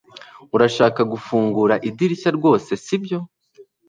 [0.55, 2.29] urashaka gufungura idirishya?
[2.37, 3.17] rwose sibyo